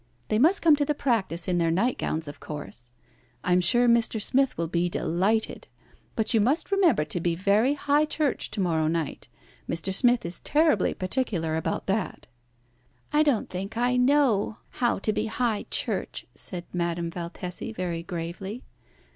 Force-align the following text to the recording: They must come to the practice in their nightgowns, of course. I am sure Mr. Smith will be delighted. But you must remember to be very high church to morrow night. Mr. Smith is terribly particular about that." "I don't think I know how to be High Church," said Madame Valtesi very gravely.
They 0.29 0.39
must 0.39 0.63
come 0.63 0.75
to 0.77 0.83
the 0.83 0.95
practice 0.95 1.47
in 1.47 1.59
their 1.59 1.69
nightgowns, 1.69 2.27
of 2.27 2.39
course. 2.39 2.91
I 3.43 3.53
am 3.53 3.61
sure 3.61 3.87
Mr. 3.87 4.19
Smith 4.19 4.57
will 4.57 4.67
be 4.67 4.89
delighted. 4.89 5.67
But 6.15 6.33
you 6.33 6.41
must 6.41 6.71
remember 6.71 7.05
to 7.05 7.19
be 7.19 7.35
very 7.35 7.75
high 7.75 8.05
church 8.05 8.49
to 8.49 8.59
morrow 8.59 8.87
night. 8.87 9.27
Mr. 9.69 9.93
Smith 9.93 10.25
is 10.25 10.39
terribly 10.39 10.95
particular 10.95 11.55
about 11.55 11.85
that." 11.85 12.25
"I 13.13 13.21
don't 13.21 13.47
think 13.51 13.77
I 13.77 13.95
know 13.95 14.57
how 14.71 14.97
to 14.97 15.13
be 15.13 15.27
High 15.27 15.67
Church," 15.69 16.25
said 16.33 16.65
Madame 16.73 17.11
Valtesi 17.11 17.71
very 17.71 18.01
gravely. 18.01 18.63